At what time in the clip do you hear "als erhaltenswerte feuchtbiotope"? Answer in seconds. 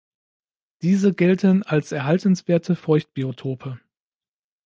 1.61-3.79